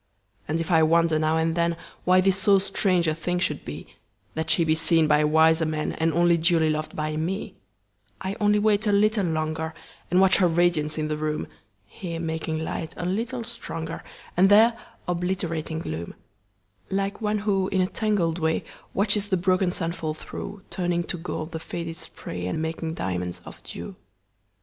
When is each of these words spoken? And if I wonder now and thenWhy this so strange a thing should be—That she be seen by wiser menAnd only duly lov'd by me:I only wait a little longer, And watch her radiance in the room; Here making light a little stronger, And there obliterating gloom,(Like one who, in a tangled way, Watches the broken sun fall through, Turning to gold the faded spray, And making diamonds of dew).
And 0.47 0.59
if 0.59 0.71
I 0.71 0.81
wonder 0.81 1.19
now 1.19 1.37
and 1.37 1.55
thenWhy 1.55 2.23
this 2.23 2.35
so 2.35 2.57
strange 2.57 3.05
a 3.07 3.13
thing 3.13 3.37
should 3.37 3.63
be—That 3.65 4.49
she 4.49 4.63
be 4.63 4.73
seen 4.73 5.05
by 5.05 5.23
wiser 5.23 5.63
menAnd 5.67 6.11
only 6.13 6.37
duly 6.37 6.71
lov'd 6.71 6.95
by 6.95 7.15
me:I 7.17 8.35
only 8.39 8.57
wait 8.57 8.87
a 8.87 8.91
little 8.91 9.23
longer, 9.27 9.75
And 10.09 10.19
watch 10.19 10.37
her 10.37 10.47
radiance 10.47 10.97
in 10.97 11.07
the 11.07 11.17
room; 11.17 11.45
Here 11.85 12.19
making 12.19 12.63
light 12.63 12.95
a 12.97 13.05
little 13.05 13.43
stronger, 13.43 14.03
And 14.35 14.49
there 14.49 14.75
obliterating 15.07 15.77
gloom,(Like 15.77 17.21
one 17.21 17.37
who, 17.37 17.67
in 17.67 17.81
a 17.81 17.85
tangled 17.87 18.39
way, 18.39 18.63
Watches 18.95 19.27
the 19.27 19.37
broken 19.37 19.71
sun 19.71 19.91
fall 19.91 20.15
through, 20.15 20.63
Turning 20.71 21.03
to 21.03 21.17
gold 21.19 21.51
the 21.51 21.59
faded 21.59 21.97
spray, 21.97 22.47
And 22.47 22.59
making 22.59 22.95
diamonds 22.95 23.39
of 23.45 23.61
dew). 23.61 23.95